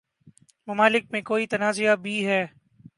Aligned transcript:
ممالک 0.67 1.03
میں 1.11 1.21
کوئی 1.21 1.47
تنازع 1.47 1.93
بھی 2.03 2.15
ہے 2.27 2.45